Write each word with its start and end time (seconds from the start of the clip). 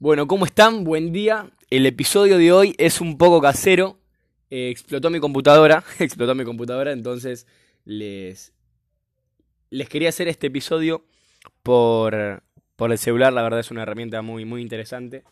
Bueno, 0.00 0.26
¿cómo 0.26 0.44
están? 0.44 0.82
Buen 0.82 1.12
día. 1.12 1.50
El 1.70 1.86
episodio 1.86 2.36
de 2.36 2.50
hoy 2.50 2.74
es 2.78 3.00
un 3.00 3.16
poco 3.16 3.40
casero. 3.40 4.00
Eh, 4.50 4.68
explotó 4.68 5.08
mi 5.08 5.20
computadora. 5.20 5.84
explotó 6.00 6.34
mi 6.34 6.44
computadora, 6.44 6.90
entonces 6.90 7.46
les, 7.84 8.52
les 9.70 9.88
quería 9.88 10.08
hacer 10.08 10.26
este 10.26 10.48
episodio 10.48 11.06
por, 11.62 12.42
por 12.74 12.90
el 12.90 12.98
celular. 12.98 13.32
La 13.32 13.42
verdad 13.42 13.60
es 13.60 13.70
una 13.70 13.82
herramienta 13.82 14.20
muy, 14.20 14.44
muy 14.44 14.62
interesante 14.62 15.22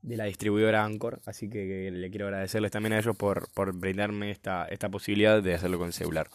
de 0.00 0.16
la 0.16 0.24
distribuidora 0.26 0.84
Anchor. 0.84 1.20
Así 1.26 1.50
que 1.50 1.90
le 1.90 2.10
quiero 2.10 2.26
agradecerles 2.26 2.70
también 2.70 2.92
a 2.92 3.00
ellos 3.00 3.16
por, 3.16 3.52
por 3.52 3.76
brindarme 3.76 4.30
esta, 4.30 4.64
esta 4.66 4.88
posibilidad 4.90 5.42
de 5.42 5.54
hacerlo 5.54 5.78
con 5.78 5.88
el 5.88 5.92
celular. 5.92 6.30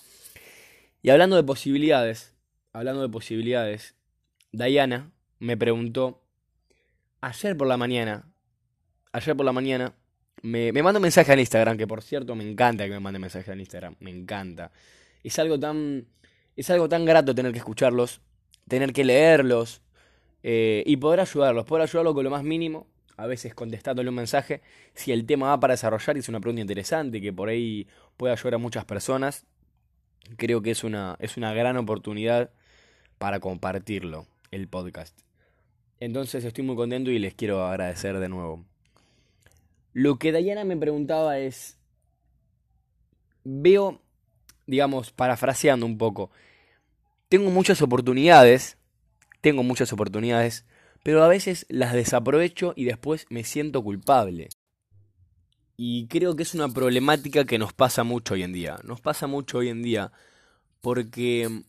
Y 1.02 1.12
hablando 1.12 1.38
de 1.38 1.44
posibilidades, 1.44 2.36
hablando 2.74 3.02
de 3.02 3.10
posibilidades, 3.10 3.96
Diana 4.52 5.14
me 5.40 5.56
preguntó 5.56 6.22
ayer 7.22 7.58
por 7.58 7.68
la 7.68 7.78
mañana, 7.78 8.28
ayer 9.12 9.36
por 9.36 9.46
la 9.46 9.52
mañana, 9.52 9.94
me, 10.42 10.72
me 10.72 10.84
manda 10.84 11.00
un 11.00 11.04
mensaje 11.04 11.32
al 11.32 11.40
Instagram, 11.40 11.78
que 11.78 11.88
por 11.88 12.02
cierto 12.02 12.36
me 12.36 12.50
encanta 12.50 12.86
que 12.86 12.92
me 12.92 13.00
mande 13.00 13.20
mensajes 13.20 13.50
al 13.50 13.60
Instagram, 13.60 13.96
me 14.00 14.12
encanta. 14.12 14.72
Es 15.24 15.38
algo 15.40 15.60
tan, 15.60 16.08
es 16.56 16.70
algo 16.70 16.88
tan 16.88 17.06
grato 17.06 17.36
tener 17.36 17.52
que 17.52 17.60
escucharlos, 17.60 18.22
tener 18.68 18.94
que 18.94 19.04
leerlos 19.04 19.82
eh, 20.44 20.84
y 20.86 20.98
poder 20.98 21.20
ayudarlos, 21.20 21.66
poder 21.66 21.84
ayudarlos 21.84 22.14
con 22.14 22.24
lo 22.24 22.30
más 22.30 22.44
mínimo, 22.44 22.88
a 23.18 23.28
veces 23.28 23.54
contestándole 23.54 24.10
un 24.10 24.16
mensaje, 24.16 24.62
si 24.94 25.12
el 25.12 25.26
tema 25.26 25.48
va 25.48 25.60
para 25.60 25.74
desarrollar 25.74 26.16
y 26.16 26.20
es 26.20 26.30
una 26.30 26.40
pregunta 26.40 26.62
interesante 26.62 27.20
que 27.20 27.34
por 27.34 27.50
ahí 27.50 27.88
puede 28.16 28.34
ayudar 28.34 28.56
a 28.56 28.58
muchas 28.58 28.86
personas, 28.86 29.46
creo 30.38 30.62
que 30.62 30.72
es 30.72 30.84
una, 30.84 31.18
es 31.20 31.36
una 31.36 31.54
gran 31.54 31.76
oportunidad 31.76 32.52
para 33.18 33.42
compartirlo, 33.42 34.28
el 34.52 34.70
podcast. 34.70 35.29
Entonces 36.00 36.44
estoy 36.44 36.64
muy 36.64 36.76
contento 36.76 37.12
y 37.12 37.20
les 37.20 37.34
quiero 37.34 37.66
agradecer 37.66 38.20
de 38.20 38.30
nuevo. 38.30 38.66
Lo 39.94 40.18
que 40.18 40.32
Diana 40.32 40.64
me 40.64 40.78
preguntaba 40.78 41.40
es, 41.40 41.78
veo, 43.44 44.02
digamos, 44.66 45.12
parafraseando 45.12 45.86
un 45.86 45.98
poco, 45.98 46.32
tengo 47.28 47.52
muchas 47.52 47.82
oportunidades, 47.82 48.78
tengo 49.42 49.64
muchas 49.64 49.92
oportunidades, 49.92 50.66
pero 51.04 51.24
a 51.24 51.28
veces 51.28 51.66
las 51.70 51.94
desaprovecho 51.94 52.74
y 52.76 52.86
después 52.86 53.26
me 53.30 53.44
siento 53.44 53.84
culpable. 53.84 54.50
Y 55.76 56.08
creo 56.08 56.36
que 56.36 56.44
es 56.44 56.54
una 56.56 56.68
problemática 56.70 57.46
que 57.46 57.58
nos 57.58 57.72
pasa 57.74 58.04
mucho 58.04 58.34
hoy 58.34 58.44
en 58.44 58.52
día. 58.52 58.80
Nos 58.84 59.00
pasa 59.00 59.28
mucho 59.28 59.60
hoy 59.60 59.70
en 59.70 59.82
día 59.82 60.12
porque 60.82 61.64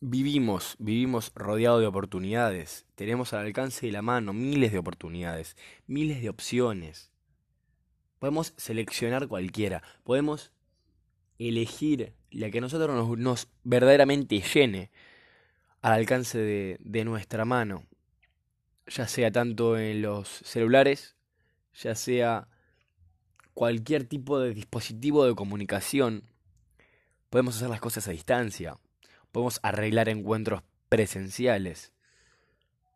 vivimos, 0.00 0.76
vivimos 0.78 1.32
rodeados 1.34 1.80
de 1.80 1.86
oportunidades. 1.86 2.86
Tenemos 2.94 3.32
al 3.32 3.46
alcance 3.46 3.86
de 3.86 3.92
la 3.92 4.02
mano 4.02 4.32
miles 4.32 4.72
de 4.72 4.78
oportunidades, 4.78 5.56
miles 5.86 6.20
de 6.20 6.28
opciones. 6.28 7.10
Podemos 8.18 8.54
seleccionar 8.56 9.28
cualquiera. 9.28 9.82
Podemos 10.04 10.52
elegir 11.38 12.14
la 12.30 12.50
que 12.50 12.58
a 12.58 12.60
nosotros 12.60 12.94
nos, 12.94 13.18
nos 13.18 13.48
verdaderamente 13.64 14.40
llene 14.40 14.90
al 15.82 15.92
alcance 15.92 16.38
de, 16.38 16.78
de 16.80 17.04
nuestra 17.04 17.44
mano. 17.44 17.86
Ya 18.86 19.08
sea 19.08 19.30
tanto 19.32 19.78
en 19.78 20.02
los 20.02 20.28
celulares, 20.28 21.16
ya 21.74 21.94
sea 21.94 22.48
cualquier 23.52 24.04
tipo 24.04 24.38
de 24.38 24.54
dispositivo 24.54 25.24
de 25.24 25.34
comunicación. 25.34 26.22
Podemos 27.30 27.56
hacer 27.56 27.68
las 27.68 27.80
cosas 27.80 28.06
a 28.06 28.12
distancia 28.12 28.78
podemos 29.32 29.60
arreglar 29.62 30.08
encuentros 30.08 30.62
presenciales, 30.88 31.92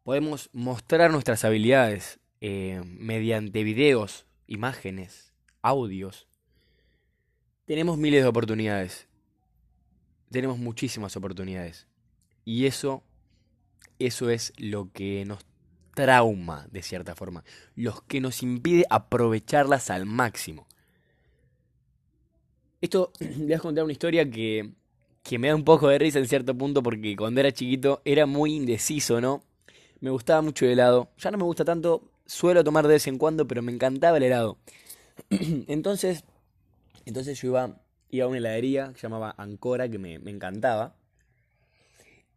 podemos 0.02 0.50
mostrar 0.52 1.10
nuestras 1.10 1.44
habilidades 1.44 2.20
eh, 2.40 2.82
mediante 2.84 3.62
videos, 3.64 4.26
imágenes, 4.46 5.32
audios. 5.62 6.26
Tenemos 7.66 7.98
miles 7.98 8.22
de 8.22 8.28
oportunidades, 8.28 9.08
tenemos 10.30 10.58
muchísimas 10.58 11.16
oportunidades 11.16 11.86
y 12.44 12.66
eso, 12.66 13.04
eso 13.98 14.30
es 14.30 14.52
lo 14.56 14.90
que 14.92 15.24
nos 15.24 15.44
trauma 15.94 16.66
de 16.70 16.82
cierta 16.82 17.14
forma, 17.14 17.44
lo 17.74 18.04
que 18.06 18.20
nos 18.20 18.42
impide 18.42 18.86
aprovecharlas 18.90 19.90
al 19.90 20.06
máximo. 20.06 20.66
Esto, 22.80 23.12
les 23.20 23.38
voy 23.38 23.52
a 23.52 23.58
contar 23.58 23.84
una 23.84 23.92
historia 23.92 24.28
que 24.28 24.72
que 25.22 25.38
me 25.38 25.48
da 25.48 25.54
un 25.54 25.64
poco 25.64 25.88
de 25.88 25.98
risa 25.98 26.18
en 26.18 26.26
cierto 26.26 26.56
punto 26.56 26.82
porque 26.82 27.16
cuando 27.16 27.40
era 27.40 27.52
chiquito 27.52 28.00
era 28.04 28.26
muy 28.26 28.54
indeciso, 28.54 29.20
¿no? 29.20 29.42
Me 30.00 30.10
gustaba 30.10 30.42
mucho 30.42 30.64
el 30.64 30.72
helado. 30.72 31.10
Ya 31.18 31.30
no 31.30 31.38
me 31.38 31.44
gusta 31.44 31.64
tanto, 31.64 32.10
suelo 32.26 32.64
tomar 32.64 32.86
de 32.86 32.94
vez 32.94 33.06
en 33.06 33.18
cuando, 33.18 33.46
pero 33.46 33.62
me 33.62 33.72
encantaba 33.72 34.16
el 34.16 34.22
helado. 34.24 34.58
entonces, 35.30 36.24
entonces 37.04 37.40
yo 37.40 37.48
iba, 37.48 37.80
iba 38.10 38.24
a 38.24 38.28
una 38.28 38.38
heladería 38.38 38.88
que 38.92 39.00
se 39.00 39.02
llamaba 39.02 39.34
Ancora, 39.36 39.88
que 39.90 39.98
me, 39.98 40.18
me 40.18 40.30
encantaba. 40.30 40.96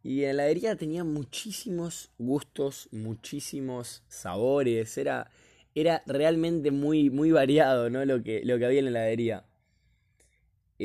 Y 0.02 0.20
la 0.20 0.30
heladería 0.30 0.76
tenía 0.76 1.02
muchísimos 1.02 2.10
gustos, 2.18 2.88
muchísimos 2.92 4.02
sabores. 4.08 4.98
Era, 4.98 5.30
era 5.74 6.02
realmente 6.06 6.70
muy, 6.70 7.08
muy 7.08 7.30
variado, 7.30 7.88
¿no? 7.88 8.04
Lo 8.04 8.22
que, 8.22 8.42
lo 8.44 8.58
que 8.58 8.66
había 8.66 8.80
en 8.80 8.84
la 8.84 8.90
heladería. 8.90 9.44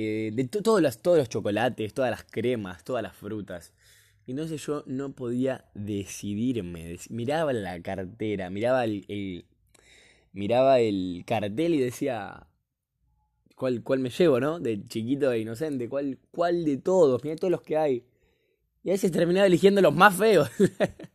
Eh, 0.02 0.32
de 0.34 0.48
todos, 0.48 0.82
los, 0.82 1.02
todos 1.02 1.18
los 1.18 1.28
chocolates, 1.28 1.94
todas 1.94 2.10
las 2.10 2.24
cremas, 2.24 2.86
todas 2.86 3.04
las 3.04 3.14
frutas. 3.14 3.74
Entonces 4.28 4.66
yo 4.66 4.84
no 4.86 5.12
podía 5.14 5.66
decidirme. 5.74 6.98
Miraba 7.10 7.52
la 7.52 7.82
cartera, 7.82 8.50
miraba 8.50 8.86
el, 8.86 9.46
miraba 10.32 10.80
el 10.80 11.24
cartel 11.28 11.74
y 11.74 11.82
decía 11.82 12.48
cuál, 13.56 13.84
cuál 13.84 14.00
me 14.00 14.10
llevo, 14.10 14.40
¿no? 14.40 14.62
De 14.62 14.82
chiquito 14.86 15.34
e 15.34 15.40
inocente, 15.40 15.90
cuál, 15.90 16.18
cuál 16.32 16.64
de 16.64 16.78
todos, 16.78 17.22
mirá 17.26 17.36
todos 17.36 17.52
los 17.52 17.62
que 17.62 17.76
hay. 17.76 18.06
Y 18.86 18.92
a 18.92 18.94
veces 18.94 19.12
terminaba 19.12 19.48
eligiendo 19.48 19.82
los 19.82 19.94
más 19.94 20.16
feos. 20.16 20.50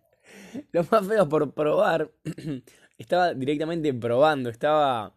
los 0.72 0.92
más 0.92 1.06
feos 1.06 1.26
por 1.28 1.54
probar. 1.54 2.12
estaba 2.98 3.32
directamente 3.32 3.94
probando, 3.94 4.50
estaba 4.50 5.16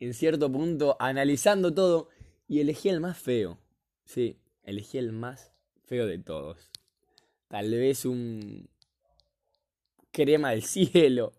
en 0.00 0.12
cierto 0.12 0.50
punto 0.50 0.96
analizando 0.98 1.72
todo 1.72 2.08
y 2.50 2.58
elegí 2.58 2.88
el 2.88 2.98
más 2.98 3.16
feo. 3.16 3.60
Sí, 4.04 4.36
elegí 4.64 4.98
el 4.98 5.12
más 5.12 5.52
feo 5.84 6.04
de 6.08 6.18
todos. 6.18 6.68
Tal 7.46 7.70
vez 7.70 8.04
un 8.04 8.68
crema 10.10 10.50
del 10.50 10.62
cielo. 10.64 11.32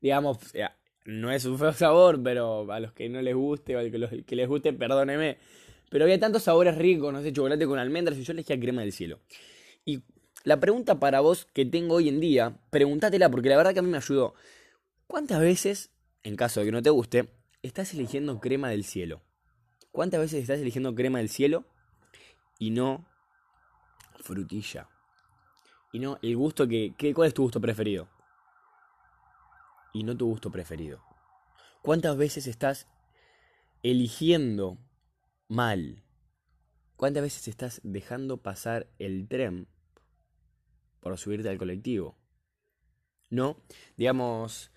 Digamos, 0.00 0.38
no 1.06 1.32
es 1.32 1.44
un 1.44 1.58
feo 1.58 1.72
sabor, 1.72 2.22
pero 2.22 2.70
a 2.70 2.78
los 2.78 2.92
que 2.92 3.08
no 3.08 3.20
les 3.20 3.34
guste 3.34 3.74
o 3.74 3.80
a 3.80 3.82
los 3.82 4.10
que 4.24 4.36
les 4.36 4.48
guste, 4.48 4.72
perdóneme. 4.72 5.38
Pero 5.90 6.04
había 6.04 6.20
tantos 6.20 6.44
sabores 6.44 6.78
ricos, 6.78 7.12
no 7.12 7.20
sé, 7.20 7.32
chocolate 7.32 7.66
con 7.66 7.80
almendras 7.80 8.16
y 8.16 8.22
yo 8.22 8.32
elegí 8.32 8.56
crema 8.60 8.82
del 8.82 8.92
cielo. 8.92 9.18
Y 9.84 10.04
la 10.44 10.60
pregunta 10.60 11.00
para 11.00 11.18
vos 11.18 11.46
que 11.46 11.64
tengo 11.64 11.96
hoy 11.96 12.08
en 12.08 12.20
día, 12.20 12.56
pregúntatela 12.70 13.28
porque 13.28 13.48
la 13.48 13.56
verdad 13.56 13.72
que 13.72 13.80
a 13.80 13.82
mí 13.82 13.90
me 13.90 13.96
ayudó. 13.96 14.34
¿Cuántas 15.08 15.40
veces, 15.40 15.90
en 16.22 16.36
caso 16.36 16.60
de 16.60 16.66
que 16.66 16.72
no 16.72 16.80
te 16.80 16.90
guste, 16.90 17.28
estás 17.60 17.92
eligiendo 17.92 18.38
crema 18.38 18.68
del 18.68 18.84
cielo? 18.84 19.23
¿Cuántas 19.94 20.18
veces 20.18 20.42
estás 20.42 20.58
eligiendo 20.58 20.92
crema 20.96 21.18
del 21.18 21.28
cielo 21.28 21.64
y 22.58 22.72
no 22.72 23.06
frutilla? 24.16 24.88
Y 25.92 26.00
no 26.00 26.18
el 26.20 26.36
gusto 26.36 26.66
que, 26.66 26.96
¿Cuál 27.14 27.28
es 27.28 27.34
tu 27.34 27.42
gusto 27.42 27.60
preferido? 27.60 28.08
Y 29.92 30.02
no 30.02 30.16
tu 30.16 30.26
gusto 30.26 30.50
preferido. 30.50 31.00
¿Cuántas 31.80 32.16
veces 32.16 32.48
estás 32.48 32.88
eligiendo 33.84 34.78
mal? 35.46 36.02
¿Cuántas 36.96 37.22
veces 37.22 37.46
estás 37.46 37.80
dejando 37.84 38.38
pasar 38.38 38.88
el 38.98 39.28
tren 39.28 39.68
por 40.98 41.16
subirte 41.18 41.50
al 41.50 41.58
colectivo? 41.58 42.18
¿No? 43.30 43.58
Digamos. 43.96 44.72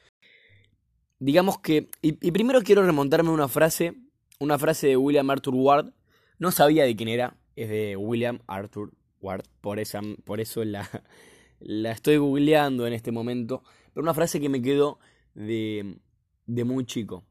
Digamos 1.17 1.57
que. 1.57 1.89
Y, 2.03 2.19
y 2.21 2.31
primero 2.31 2.61
quiero 2.61 2.85
remontarme 2.85 3.31
a 3.31 3.33
una 3.33 3.47
frase 3.47 4.06
una 4.39 4.57
frase 4.59 4.87
de 4.87 4.97
William 4.97 5.29
Arthur 5.29 5.55
Ward. 5.55 5.93
No 6.39 6.51
sabía 6.51 6.83
de 6.83 6.95
quién 6.95 7.09
era, 7.09 7.37
es 7.55 7.69
de 7.69 7.95
William 7.95 8.39
Arthur 8.47 8.93
Ward, 9.21 9.45
por, 9.61 9.79
esa, 9.79 10.01
por 10.23 10.39
eso 10.39 10.63
la, 10.63 10.87
la 11.59 11.91
estoy 11.91 12.17
googleando 12.17 12.85
en 12.87 12.93
este 12.93 13.11
momento. 13.11 13.63
Pero 13.93 14.03
una 14.03 14.13
frase 14.13 14.39
que 14.39 14.49
me 14.49 14.61
quedó 14.61 14.99
de, 15.33 15.99
de 16.45 16.63
muy 16.63 16.85
chico. 16.85 17.25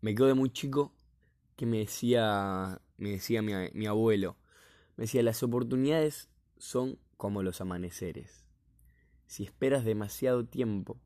Me 0.00 0.14
quedó 0.14 0.26
de 0.26 0.34
muy 0.34 0.50
chico 0.50 0.94
que 1.56 1.66
me 1.66 1.78
decía, 1.78 2.80
me 2.96 3.10
decía 3.10 3.42
mi, 3.42 3.52
mi 3.72 3.86
abuelo. 3.86 4.36
Me 4.96 5.04
decía, 5.04 5.22
las 5.22 5.42
oportunidades 5.42 6.28
son 6.58 6.98
como 7.16 7.42
los 7.42 7.60
amaneceres. 7.60 8.44
Si 9.26 9.42
esperas 9.42 9.84
demasiado 9.84 10.46
tiempo, 10.46 11.00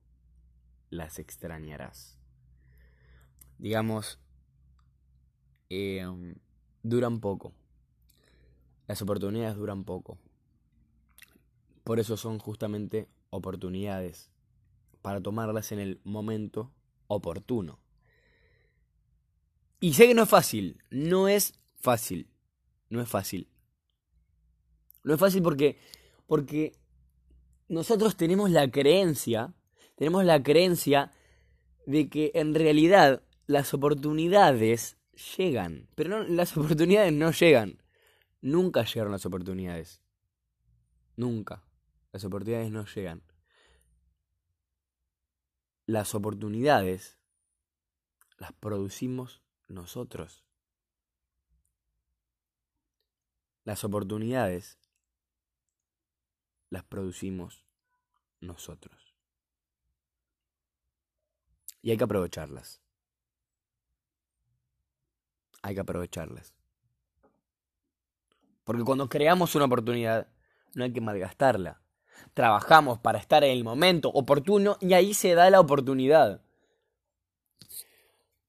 las 0.90 1.18
extrañarás. 1.18 2.18
Digamos, 3.58 4.20
Em, 5.70 6.34
duran 6.82 7.20
poco. 7.20 7.52
Las 8.88 9.00
oportunidades 9.02 9.56
duran 9.56 9.84
poco. 9.84 10.18
Por 11.84 12.00
eso 12.00 12.16
son 12.16 12.38
justamente 12.38 13.08
oportunidades. 13.30 14.28
para 15.02 15.22
tomarlas 15.22 15.72
en 15.72 15.78
el 15.78 15.98
momento 16.04 16.70
oportuno. 17.06 17.78
Y 19.80 19.94
sé 19.94 20.06
que 20.06 20.14
no 20.14 20.24
es 20.24 20.28
fácil, 20.28 20.82
no 20.90 21.26
es 21.26 21.54
fácil, 21.76 22.28
no 22.90 23.00
es 23.00 23.08
fácil. 23.08 23.48
No 25.02 25.14
es 25.14 25.20
fácil 25.20 25.42
porque, 25.42 25.78
porque 26.26 26.72
nosotros 27.68 28.14
tenemos 28.14 28.50
la 28.50 28.70
creencia, 28.70 29.54
tenemos 29.96 30.22
la 30.26 30.42
creencia 30.42 31.12
de 31.86 32.10
que 32.10 32.32
en 32.34 32.54
realidad 32.54 33.22
las 33.46 33.72
oportunidades 33.72 34.98
llegan, 35.36 35.88
pero 35.94 36.10
no, 36.10 36.22
las 36.24 36.56
oportunidades 36.56 37.12
no 37.12 37.30
llegan. 37.30 37.82
Nunca 38.40 38.84
llegaron 38.84 39.12
las 39.12 39.26
oportunidades. 39.26 40.00
Nunca. 41.16 41.62
Las 42.12 42.24
oportunidades 42.24 42.70
no 42.70 42.86
llegan. 42.86 43.22
Las 45.86 46.14
oportunidades 46.14 47.18
las 48.38 48.52
producimos 48.52 49.42
nosotros. 49.68 50.44
Las 53.64 53.84
oportunidades 53.84 54.78
las 56.70 56.84
producimos 56.84 57.66
nosotros. 58.40 59.14
Y 61.82 61.90
hay 61.90 61.96
que 61.96 62.04
aprovecharlas. 62.04 62.80
Hay 65.62 65.74
que 65.74 65.80
aprovecharlas. 65.80 66.54
Porque 68.64 68.84
cuando 68.84 69.08
creamos 69.08 69.54
una 69.54 69.64
oportunidad, 69.64 70.28
no 70.74 70.84
hay 70.84 70.92
que 70.92 71.00
malgastarla. 71.00 71.80
Trabajamos 72.34 72.98
para 72.98 73.18
estar 73.18 73.42
en 73.42 73.50
el 73.50 73.64
momento 73.64 74.10
oportuno 74.10 74.76
y 74.80 74.92
ahí 74.92 75.14
se 75.14 75.34
da 75.34 75.50
la 75.50 75.60
oportunidad. 75.60 76.42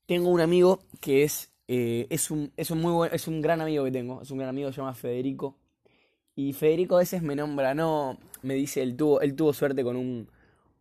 Tengo 0.05 0.29
un 0.29 0.41
amigo 0.41 0.83
que 0.99 1.23
es, 1.23 1.51
eh, 1.67 2.05
es, 2.09 2.29
un, 2.29 2.51
es, 2.57 2.69
un 2.69 2.81
muy 2.81 2.91
buen, 2.91 3.13
es 3.13 3.27
un 3.27 3.41
gran 3.41 3.61
amigo 3.61 3.83
que 3.85 3.91
tengo. 3.91 4.21
Es 4.21 4.29
un 4.29 4.37
gran 4.37 4.49
amigo, 4.49 4.71
se 4.71 4.77
llama 4.77 4.93
Federico. 4.93 5.57
Y 6.35 6.53
Federico 6.53 6.95
a 6.95 6.99
veces 6.99 7.21
me 7.21 7.35
nombra, 7.35 7.73
no, 7.73 8.17
me 8.41 8.53
dice, 8.53 8.81
él 8.81 8.95
tuvo, 8.95 9.21
él 9.21 9.35
tuvo 9.35 9.53
suerte 9.53 9.83
con 9.83 9.95
un, 9.95 10.29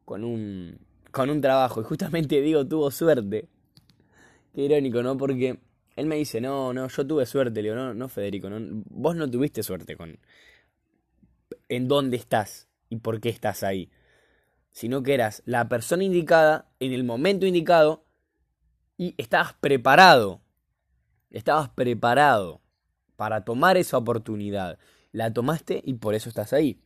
con 0.04 0.24
un, 0.24 0.78
con 1.10 1.30
un 1.30 1.40
trabajo. 1.40 1.80
Y 1.80 1.84
justamente 1.84 2.40
digo, 2.40 2.66
tuvo 2.66 2.90
suerte. 2.90 3.48
Qué 4.52 4.62
irónico, 4.62 5.02
¿no? 5.02 5.16
Porque 5.16 5.60
él 6.00 6.06
me 6.06 6.16
dice, 6.16 6.40
no, 6.40 6.72
no, 6.72 6.88
yo 6.88 7.06
tuve 7.06 7.26
suerte. 7.26 7.62
Le 7.62 7.68
digo, 7.68 7.76
no, 7.76 7.94
no, 7.94 8.08
Federico, 8.08 8.50
no, 8.50 8.82
vos 8.90 9.14
no 9.16 9.30
tuviste 9.30 9.62
suerte 9.62 9.96
con 9.96 10.18
en 11.68 11.88
dónde 11.88 12.16
estás 12.16 12.68
y 12.88 12.96
por 12.96 13.20
qué 13.20 13.28
estás 13.28 13.62
ahí. 13.62 13.90
Sino 14.72 15.02
que 15.02 15.14
eras 15.14 15.42
la 15.46 15.68
persona 15.68 16.04
indicada 16.04 16.70
en 16.80 16.92
el 16.92 17.04
momento 17.04 17.46
indicado 17.46 18.04
y 18.96 19.14
estabas 19.18 19.54
preparado. 19.54 20.40
Estabas 21.30 21.68
preparado 21.68 22.60
para 23.16 23.44
tomar 23.44 23.76
esa 23.76 23.98
oportunidad 23.98 24.78
la 25.12 25.32
tomaste 25.32 25.82
y 25.84 25.94
por 25.94 26.14
eso 26.14 26.28
estás 26.28 26.52
ahí. 26.52 26.80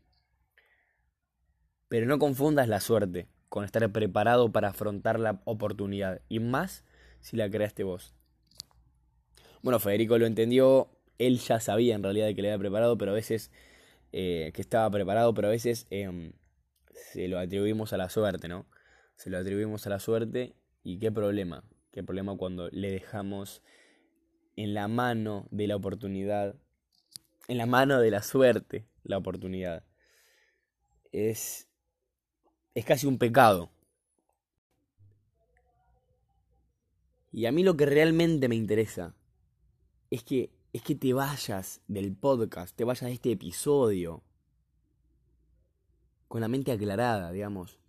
Pero 1.89 2.07
no 2.07 2.19
confundas 2.19 2.69
la 2.69 2.81
suerte 2.81 3.29
con 3.49 3.65
estar 3.65 3.89
preparado 3.93 4.51
para 4.51 4.69
afrontar 4.69 5.21
la 5.21 5.41
oportunidad, 5.45 6.21
y 6.29 6.41
más 6.41 6.85
si 7.21 7.37
la 7.37 7.49
creaste 7.49 7.85
vos. 7.85 8.15
Bueno, 9.65 9.81
Federico 9.81 10.19
lo 10.19 10.27
entendió, 10.27 10.91
él 11.17 11.39
ya 11.39 11.59
sabía 11.59 11.95
en 11.95 12.03
realidad 12.03 12.35
que 12.35 12.43
le 12.43 12.49
había 12.49 12.59
preparado, 12.59 12.99
pero 12.99 13.13
a 13.13 13.15
veces 13.15 13.51
eh, 14.13 14.53
que 14.53 14.61
estaba 14.61 14.91
preparado, 14.91 15.33
pero 15.33 15.49
a 15.49 15.51
veces 15.51 15.87
em, 15.89 16.33
se 16.93 17.29
lo 17.29 17.39
atribuimos 17.39 17.95
a 17.95 17.97
la 17.97 18.11
suerte, 18.11 18.47
¿no? 18.47 18.67
Se 19.17 19.31
lo 19.31 19.39
atribuimos 19.39 19.87
a 19.87 19.89
la 19.89 20.01
suerte 20.01 20.55
y 20.83 20.99
qué 20.99 21.11
problema, 21.11 21.65
qué 21.93 22.03
problema 22.03 22.37
cuando 22.37 22.69
le 22.73 22.91
dejamos 22.91 23.63
en 24.55 24.75
la 24.75 24.87
mano 24.87 25.49
de 25.51 25.67
la 25.67 25.77
oportunidad 25.77 26.57
en 27.49 27.57
la 27.57 27.65
mano 27.65 28.03
de 28.03 28.11
la 28.11 28.23
suerte 28.23 28.85
la 29.03 29.17
oportunidad. 29.17 29.83
Es, 31.11 31.71
es 32.75 32.85
casi 32.85 33.07
un 33.07 33.17
pecado. 33.17 33.71
Y 37.33 37.47
a 37.47 37.53
mí 37.53 37.63
lo 37.63 37.79
que 37.79 37.87
realmente 37.87 38.47
me 38.49 38.57
interesa 38.57 39.15
es 40.15 40.23
que, 40.23 40.53
es 40.73 40.83
que 40.83 40.95
te 40.95 41.13
vayas 41.13 41.81
del 41.89 42.15
podcast, 42.15 42.77
te 42.77 42.85
vayas 42.85 43.09
de 43.09 43.15
este 43.15 43.33
episodio 43.33 44.23
con 46.29 46.41
la 46.41 46.47
mente 46.47 46.71
aclarada, 46.71 47.33
digamos. 47.33 47.81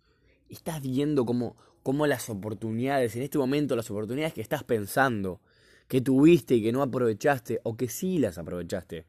Estás 0.48 0.82
viendo 0.82 1.24
cómo, 1.24 1.56
cómo 1.84 2.04
las 2.08 2.28
oportunidades, 2.28 3.14
en 3.14 3.22
este 3.22 3.38
momento 3.38 3.76
las 3.76 3.92
oportunidades 3.92 4.34
que 4.34 4.40
estás 4.40 4.64
pensando, 4.64 5.40
que 5.86 6.00
tuviste 6.00 6.56
y 6.56 6.64
que 6.64 6.72
no 6.72 6.82
aprovechaste, 6.82 7.60
o 7.62 7.76
que 7.76 7.88
sí 7.88 8.18
las 8.18 8.38
aprovechaste, 8.38 9.06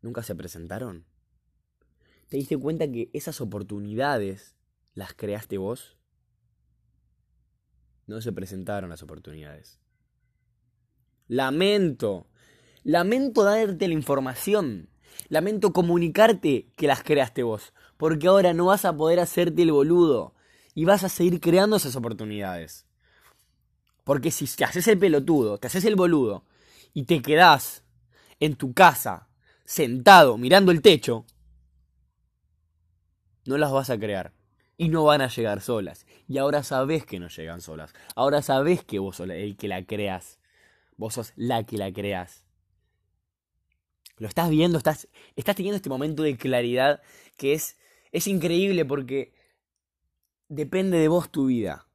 nunca 0.00 0.22
se 0.22 0.36
presentaron. 0.36 1.04
¿Te 2.28 2.36
diste 2.36 2.56
cuenta 2.56 2.88
que 2.88 3.10
esas 3.12 3.40
oportunidades 3.40 4.54
las 4.94 5.14
creaste 5.14 5.58
vos? 5.58 5.98
No 8.06 8.20
se 8.20 8.32
presentaron 8.32 8.88
las 8.88 9.02
oportunidades. 9.02 9.80
Lamento. 11.28 12.26
Lamento 12.82 13.44
darte 13.44 13.86
la 13.86 13.94
información. 13.94 14.88
Lamento 15.28 15.72
comunicarte 15.72 16.72
que 16.74 16.86
las 16.86 17.02
creaste 17.02 17.42
vos. 17.42 17.72
Porque 17.96 18.26
ahora 18.26 18.54
no 18.54 18.66
vas 18.66 18.84
a 18.84 18.96
poder 18.96 19.20
hacerte 19.20 19.62
el 19.62 19.72
boludo. 19.72 20.34
Y 20.74 20.84
vas 20.84 21.04
a 21.04 21.08
seguir 21.08 21.40
creando 21.40 21.76
esas 21.76 21.96
oportunidades. 21.96 22.86
Porque 24.04 24.30
si 24.30 24.46
te 24.46 24.64
haces 24.64 24.88
el 24.88 24.98
pelotudo, 24.98 25.58
te 25.58 25.66
haces 25.66 25.84
el 25.84 25.94
boludo 25.94 26.44
y 26.94 27.04
te 27.04 27.20
quedás 27.20 27.84
en 28.40 28.56
tu 28.56 28.72
casa 28.72 29.28
sentado 29.64 30.38
mirando 30.38 30.72
el 30.72 30.80
techo, 30.80 31.26
no 33.44 33.58
las 33.58 33.70
vas 33.70 33.90
a 33.90 33.98
crear. 33.98 34.32
Y 34.76 34.88
no 34.88 35.04
van 35.04 35.20
a 35.20 35.28
llegar 35.28 35.60
solas. 35.60 36.06
Y 36.28 36.38
ahora 36.38 36.62
sabes 36.62 37.04
que 37.04 37.18
no 37.18 37.28
llegan 37.28 37.60
solas. 37.60 37.92
Ahora 38.14 38.42
sabes 38.42 38.84
que 38.84 38.98
vos 38.98 39.18
el 39.20 39.56
que 39.56 39.68
la 39.68 39.84
creas. 39.84 40.37
Vos 40.98 41.14
sos 41.14 41.32
la 41.36 41.64
que 41.64 41.78
la 41.78 41.90
creas. 41.90 42.44
Lo 44.18 44.28
estás 44.28 44.50
viendo, 44.50 44.76
estás, 44.76 45.08
estás 45.36 45.56
teniendo 45.56 45.76
este 45.76 45.88
momento 45.88 46.22
de 46.22 46.36
claridad 46.36 47.00
que 47.36 47.54
es, 47.54 47.78
es 48.12 48.26
increíble 48.26 48.84
porque 48.84 49.32
depende 50.48 50.98
de 50.98 51.08
vos 51.08 51.30
tu 51.30 51.46
vida. 51.46 51.88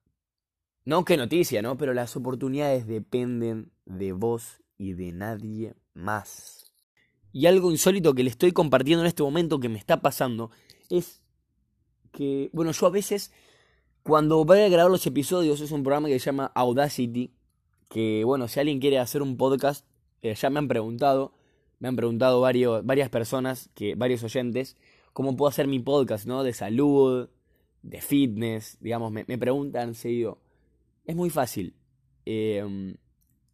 No 0.86 1.06
qué 1.06 1.18
noticia, 1.18 1.62
¿no? 1.62 1.78
Pero 1.78 1.94
las 1.94 2.16
oportunidades 2.16 2.88
dependen 2.88 3.72
de 3.86 4.14
vos 4.14 4.62
y 4.78 4.94
de 4.94 5.12
nadie 5.12 5.76
más. 5.94 6.74
Y 7.34 7.48
algo 7.48 7.72
insólito 7.72 8.14
que 8.14 8.24
le 8.24 8.30
estoy 8.30 8.52
compartiendo 8.52 9.04
en 9.04 9.08
este 9.08 9.24
momento 9.24 9.60
que 9.60 9.70
me 9.70 9.80
está 9.80 10.02
pasando 10.02 10.52
es 10.90 11.22
que, 12.12 12.50
bueno, 12.54 12.72
yo 12.72 12.86
a 12.86 12.92
veces, 12.92 13.34
cuando 14.04 14.46
voy 14.46 14.60
a 14.60 14.70
grabar 14.70 14.92
los 14.92 15.06
episodios, 15.08 15.60
es 15.60 15.72
un 15.72 15.84
programa 15.84 16.08
que 16.08 16.20
se 16.20 16.26
llama 16.28 16.52
Audacity, 16.54 17.34
que, 17.94 18.24
bueno, 18.24 18.48
si 18.48 18.60
alguien 18.60 18.80
quiere 18.80 18.98
hacer 18.98 19.22
un 19.22 19.38
podcast, 19.38 19.86
eh, 20.24 20.34
ya 20.34 20.50
me 20.50 20.58
han 20.58 20.68
preguntado, 20.68 21.32
me 21.78 21.88
han 21.88 21.96
preguntado 21.96 22.42
varios, 22.42 22.84
varias 22.84 23.10
personas, 23.10 23.70
que, 23.76 23.94
varios 23.94 24.24
oyentes, 24.24 24.78
cómo 25.14 25.38
puedo 25.38 25.50
hacer 25.50 25.68
mi 25.68 25.78
podcast, 25.78 26.26
¿no? 26.26 26.44
De 26.44 26.54
salud, 26.54 27.30
de 27.84 28.02
fitness, 28.02 28.80
digamos, 28.82 29.12
me, 29.12 29.26
me 29.28 29.38
preguntan 29.38 29.94
seguido. 29.94 30.40
Es 31.06 31.16
muy 31.16 31.30
fácil. 31.30 31.76
Eh, 32.26 32.96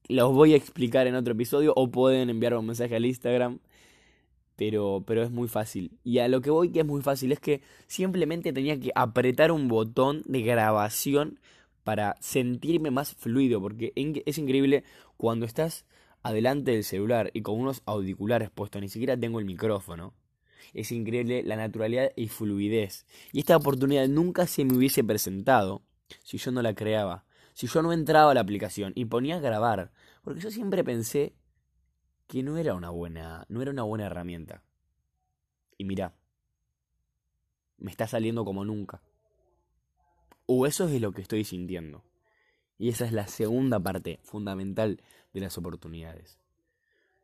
los 0.07 0.33
voy 0.33 0.53
a 0.53 0.55
explicar 0.55 1.05
en 1.05 1.15
otro 1.15 1.33
episodio 1.33 1.73
o 1.75 1.91
pueden 1.91 2.29
enviar 2.29 2.55
un 2.55 2.65
mensaje 2.65 2.95
al 2.95 3.05
Instagram 3.05 3.59
pero, 4.59 5.05
pero 5.07 5.23
es 5.23 5.31
muy 5.31 5.47
fácil. 5.47 5.97
Y 6.03 6.19
a 6.19 6.27
lo 6.27 6.41
que 6.41 6.49
voy 6.49 6.69
que 6.69 6.81
es 6.81 6.85
muy 6.85 7.01
fácil 7.01 7.31
es 7.31 7.39
que 7.39 7.61
simplemente 7.87 8.51
tenía 8.51 8.77
que 8.77 8.91
apretar 8.93 9.53
un 9.53 9.69
botón 9.69 10.21
de 10.25 10.41
grabación 10.41 11.39
para 11.83 12.15
sentirme 12.19 12.91
más 12.91 13.15
fluido, 13.15 13.61
porque 13.61 13.93
es 13.95 14.37
increíble 14.37 14.83
cuando 15.17 15.45
estás 15.45 15.85
adelante 16.23 16.71
del 16.71 16.83
celular 16.83 17.31
y 17.33 17.41
con 17.41 17.59
unos 17.59 17.81
auriculares 17.85 18.49
puestos, 18.49 18.81
ni 18.81 18.89
siquiera 18.89 19.17
tengo 19.17 19.39
el 19.39 19.45
micrófono. 19.45 20.13
Es 20.73 20.91
increíble 20.91 21.41
la 21.43 21.55
naturalidad 21.55 22.11
y 22.15 22.27
fluidez. 22.27 23.05
Y 23.31 23.39
esta 23.39 23.57
oportunidad 23.57 24.07
nunca 24.07 24.45
se 24.45 24.65
me 24.65 24.75
hubiese 24.75 25.03
presentado 25.03 25.81
si 26.23 26.37
yo 26.37 26.51
no 26.51 26.61
la 26.61 26.75
creaba, 26.75 27.25
si 27.53 27.67
yo 27.67 27.81
no 27.81 27.93
entraba 27.93 28.31
a 28.31 28.33
la 28.33 28.41
aplicación 28.41 28.93
y 28.95 29.05
ponía 29.05 29.37
a 29.37 29.39
grabar, 29.39 29.91
porque 30.23 30.41
yo 30.41 30.51
siempre 30.51 30.83
pensé 30.83 31.33
que 32.27 32.43
no 32.43 32.57
era 32.57 32.75
una 32.75 32.89
buena, 32.89 33.45
no 33.49 33.61
era 33.61 33.71
una 33.71 33.83
buena 33.83 34.05
herramienta. 34.05 34.63
Y 35.77 35.85
mira, 35.85 36.13
me 37.77 37.89
está 37.89 38.07
saliendo 38.07 38.45
como 38.45 38.65
nunca. 38.65 39.01
O 40.51 40.65
eso 40.65 40.89
es 40.89 40.99
lo 40.99 41.11
que 41.11 41.21
estoy 41.21 41.43
sintiendo. 41.43 42.03
Y 42.79 42.89
esa 42.89 43.05
es 43.05 43.11
la 43.11 43.27
segunda 43.27 43.79
parte 43.79 44.19
fundamental 44.23 44.99
de 45.31 45.41
las 45.41 45.59
oportunidades. 45.59 46.39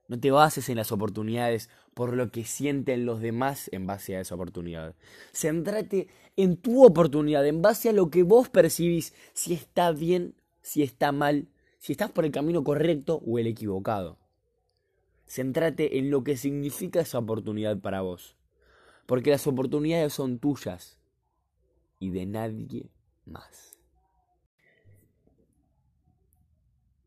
No 0.08 0.20
te 0.20 0.30
bases 0.30 0.70
en 0.70 0.78
las 0.78 0.92
oportunidades 0.92 1.72
por 1.96 2.16
lo 2.16 2.30
que 2.30 2.44
sienten 2.44 3.08
los 3.08 3.22
demás 3.22 3.68
en 3.74 3.88
base 3.88 4.16
a 4.16 4.20
esa 4.20 4.36
oportunidad. 4.36 4.94
Centrate 5.32 6.08
en 6.38 6.58
tu 6.58 6.86
oportunidad, 6.86 7.48
en 7.48 7.64
base 7.64 7.90
a 7.90 7.94
lo 7.94 8.12
que 8.12 8.22
vos 8.22 8.50
percibís, 8.50 9.16
si 9.34 9.56
está 9.56 9.92
bien, 9.92 10.36
si 10.62 10.84
está 10.84 11.12
mal, 11.12 11.48
si 11.80 11.94
estás 11.94 12.12
por 12.12 12.26
el 12.26 12.32
camino 12.32 12.64
correcto 12.64 13.24
o 13.26 13.40
el 13.40 13.48
equivocado. 13.48 14.20
Centrate 15.26 15.98
en 15.98 16.12
lo 16.12 16.24
que 16.24 16.38
significa 16.38 17.00
esa 17.00 17.18
oportunidad 17.18 17.80
para 17.80 18.02
vos. 18.02 18.36
Porque 19.08 19.32
las 19.32 19.48
oportunidades 19.48 20.14
son 20.14 20.38
tuyas 20.38 21.00
y 21.98 22.12
de 22.12 22.28
nadie 22.28 22.92
más. 23.28 23.78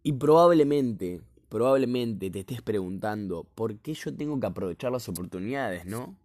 Y 0.03 0.13
probablemente 0.13 1.21
probablemente 1.49 2.31
te 2.31 2.41
estés 2.41 2.63
preguntando 2.63 3.47
por 3.55 3.79
qué 3.79 3.95
yo 3.95 4.15
tengo 4.15 4.39
que 4.39 4.47
aprovechar 4.47 4.93
las 4.93 5.09
oportunidades, 5.09 5.87
¿no? 5.87 6.17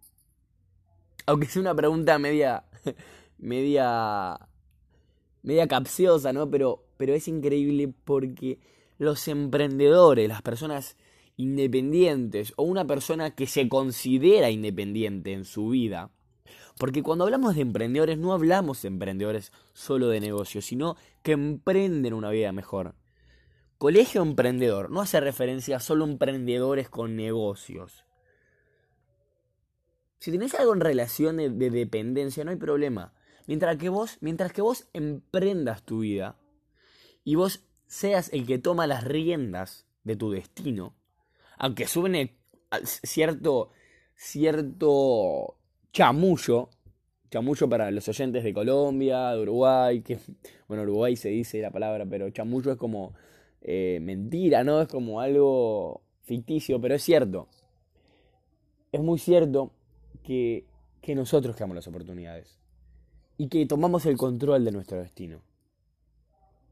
Aunque 1.26 1.46
sea 1.46 1.62
una 1.62 1.74
pregunta 1.74 2.18
media, 2.18 2.64
media, 3.38 4.38
media 5.42 5.66
capciosa, 5.66 6.32
¿no? 6.32 6.50
Pero, 6.50 6.84
pero 6.96 7.14
es 7.14 7.26
increíble 7.28 7.92
porque 8.04 8.58
los 8.98 9.26
emprendedores, 9.28 10.28
las 10.28 10.42
personas 10.42 10.96
independientes 11.36 12.52
o 12.56 12.62
una 12.62 12.86
persona 12.86 13.34
que 13.34 13.46
se 13.46 13.68
considera 13.68 14.50
independiente 14.50 15.32
en 15.32 15.44
su 15.44 15.70
vida, 15.70 16.10
porque 16.78 17.02
cuando 17.02 17.24
hablamos 17.24 17.54
de 17.54 17.62
emprendedores 17.62 18.18
no 18.18 18.32
hablamos 18.32 18.82
de 18.82 18.88
emprendedores 18.88 19.52
solo 19.72 20.08
de 20.08 20.20
negocios, 20.20 20.64
sino 20.64 20.96
que 21.22 21.32
emprenden 21.32 22.14
una 22.14 22.30
vida 22.30 22.52
mejor. 22.52 22.94
Colegio 23.78 24.22
emprendedor 24.22 24.90
no 24.90 25.00
hace 25.00 25.20
referencia 25.20 25.76
a 25.76 25.80
solo 25.80 26.04
emprendedores 26.04 26.88
con 26.88 27.16
negocios. 27.16 28.04
Si 30.18 30.32
tenés 30.32 30.54
algo 30.54 30.72
en 30.72 30.80
relación 30.80 31.36
de, 31.36 31.50
dependencia, 31.50 32.44
no 32.44 32.50
hay 32.50 32.56
problema. 32.56 33.12
Mientras 33.46 33.76
que 33.76 33.90
vos, 33.90 34.16
mientras 34.20 34.52
que 34.52 34.62
vos 34.62 34.88
emprendas 34.94 35.82
tu 35.82 36.00
vida 36.00 36.38
y 37.24 37.34
vos 37.34 37.66
seas 37.86 38.32
el 38.32 38.46
que 38.46 38.58
toma 38.58 38.86
las 38.86 39.04
riendas 39.04 39.86
de 40.02 40.16
tu 40.16 40.30
destino, 40.30 40.96
aunque 41.58 41.86
suene 41.86 42.38
cierto 43.02 43.70
cierto 44.16 45.58
chamullo, 45.94 46.70
chamullo 47.30 47.68
para 47.68 47.88
los 47.92 48.08
oyentes 48.08 48.42
de 48.42 48.52
Colombia, 48.52 49.30
de 49.30 49.42
Uruguay, 49.42 50.02
que 50.02 50.18
bueno, 50.66 50.82
Uruguay 50.82 51.14
se 51.14 51.28
dice 51.28 51.62
la 51.62 51.70
palabra, 51.70 52.04
pero 52.04 52.28
chamullo 52.30 52.72
es 52.72 52.78
como 52.78 53.14
eh, 53.62 54.00
mentira, 54.02 54.64
¿no? 54.64 54.82
Es 54.82 54.88
como 54.88 55.20
algo 55.20 56.02
ficticio, 56.24 56.80
pero 56.80 56.96
es 56.96 57.02
cierto. 57.02 57.46
Es 58.90 59.00
muy 59.00 59.20
cierto 59.20 59.70
que, 60.24 60.66
que 61.00 61.14
nosotros 61.14 61.54
creamos 61.54 61.76
las 61.76 61.86
oportunidades 61.86 62.58
y 63.38 63.48
que 63.48 63.64
tomamos 63.64 64.04
el 64.06 64.16
control 64.16 64.64
de 64.64 64.72
nuestro 64.72 64.98
destino. 64.98 65.42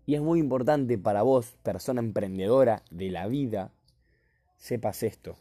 Y 0.05 0.17
es 0.17 0.21
muy 0.21 0.41
importante 0.41 0.99
para 0.99 1.23
vos, 1.23 1.57
persona 1.63 2.01
emprendedora 2.01 2.83
de 2.91 3.11
la 3.13 3.29
vida, 3.29 3.71
sepas 4.57 5.05
esto. 5.05 5.37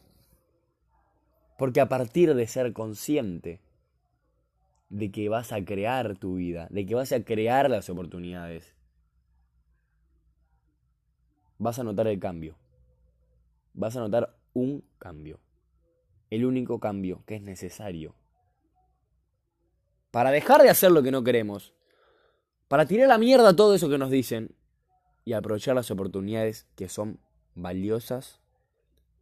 Porque 1.58 1.80
a 1.80 1.88
partir 1.88 2.34
de 2.34 2.46
ser 2.46 2.72
consciente 2.72 3.60
de 4.92 5.10
que 5.10 5.30
vas 5.30 5.52
a 5.52 5.64
crear 5.64 6.18
tu 6.18 6.34
vida, 6.34 6.68
de 6.70 6.84
que 6.84 6.94
vas 6.94 7.12
a 7.12 7.24
crear 7.24 7.70
las 7.70 7.88
oportunidades, 7.88 8.74
vas 11.56 11.78
a 11.78 11.82
notar 11.82 12.06
el 12.08 12.20
cambio. 12.20 12.56
Vas 13.72 13.96
a 13.96 14.00
notar 14.00 14.36
un 14.52 14.84
cambio. 14.98 15.40
El 16.28 16.44
único 16.44 16.78
cambio 16.78 17.24
que 17.24 17.36
es 17.36 17.42
necesario. 17.42 18.14
Para 20.10 20.30
dejar 20.30 20.62
de 20.62 20.68
hacer 20.68 20.92
lo 20.92 21.02
que 21.02 21.10
no 21.10 21.24
queremos. 21.24 21.72
Para 22.68 22.84
tirar 22.84 23.08
la 23.08 23.16
mierda 23.16 23.56
todo 23.56 23.74
eso 23.74 23.88
que 23.88 23.96
nos 23.96 24.10
dicen. 24.10 24.54
Y 25.24 25.32
aprovechar 25.32 25.74
las 25.74 25.90
oportunidades 25.90 26.66
que 26.76 26.90
son 26.90 27.18
valiosas 27.54 28.42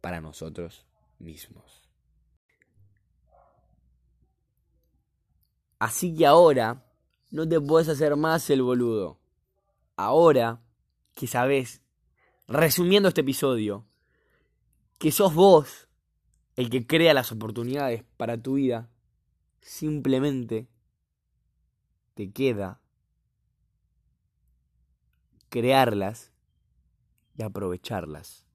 para 0.01 0.19
nosotros 0.19 0.85
mismos. 1.17 1.80
Así 5.81 6.13
que 6.13 6.27
ahora 6.27 6.85
no 7.31 7.49
te 7.49 7.59
puedes 7.59 7.89
hacer 7.89 8.15
más 8.15 8.47
el 8.51 8.61
boludo. 8.61 9.19
Ahora 9.95 10.61
que 11.15 11.25
sabes 11.25 11.81
resumiendo 12.47 13.09
este 13.09 13.21
episodio, 13.21 13.87
que 14.99 15.11
sos 15.11 15.33
vos 15.33 15.87
el 16.55 16.69
que 16.69 16.85
crea 16.85 17.15
las 17.15 17.31
oportunidades 17.31 18.03
para 18.15 18.39
tu 18.39 18.53
vida, 18.53 18.91
simplemente 19.59 20.67
te 22.13 22.31
queda 22.31 22.79
crearlas 25.49 26.31
y 27.35 27.41
aprovecharlas. 27.41 28.45